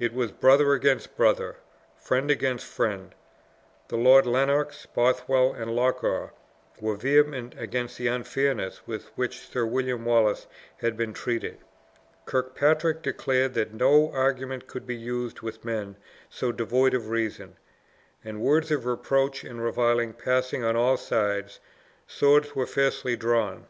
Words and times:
It 0.00 0.12
was 0.12 0.32
brother 0.32 0.72
against 0.72 1.16
brother, 1.16 1.54
friend 2.00 2.32
against 2.32 2.66
friend. 2.66 3.14
The 3.86 3.96
Lords 3.96 4.26
Lennox, 4.26 4.86
Bothwell, 4.86 5.52
and 5.52 5.70
Loch 5.76 6.02
awe, 6.02 6.30
were 6.80 6.96
vehement 6.96 7.54
against 7.56 7.96
the 7.96 8.08
unfairness 8.08 8.88
with 8.88 9.04
which 9.14 9.38
Sir 9.48 9.64
William 9.64 10.04
Wallace 10.04 10.48
bad 10.82 10.96
been 10.96 11.12
treated; 11.12 11.58
Kirkpatrick 12.26 13.02
declared 13.02 13.54
that 13.54 13.72
no 13.72 14.10
arguments 14.10 14.66
could 14.68 14.84
be 14.84 14.96
used 14.96 15.42
with 15.42 15.64
men 15.64 15.94
so 16.28 16.50
devoid 16.50 16.92
of 16.92 17.08
reason, 17.10 17.56
and 18.24 18.40
words 18.40 18.72
of 18.72 18.84
reproach 18.84 19.44
and 19.44 19.62
reviling 19.62 20.12
passing 20.12 20.64
on 20.64 20.74
all 20.74 20.96
sides, 20.96 21.60
swords 22.08 22.52
were 22.56 22.66
fiercely 22.66 23.14
drawn. 23.14 23.66